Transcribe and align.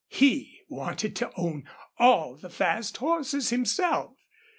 He 0.09 0.61
wanted 0.67 1.15
to 1.17 1.31
own 1.37 1.69
all 1.99 2.35
the 2.35 2.49
fast 2.49 2.97
horses 2.97 3.51
himself. 3.51 4.15